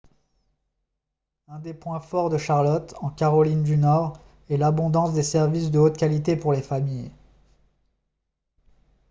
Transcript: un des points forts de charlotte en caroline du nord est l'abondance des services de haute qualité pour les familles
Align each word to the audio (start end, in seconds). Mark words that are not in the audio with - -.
un 1.47 1.59
des 1.59 1.75
points 1.75 1.99
forts 1.99 2.31
de 2.31 2.39
charlotte 2.39 2.95
en 3.01 3.11
caroline 3.11 3.61
du 3.61 3.77
nord 3.77 4.19
est 4.49 4.57
l'abondance 4.57 5.13
des 5.13 5.21
services 5.21 5.69
de 5.69 5.77
haute 5.77 5.95
qualité 5.95 6.35
pour 6.35 6.53
les 6.53 6.63
familles 6.63 7.11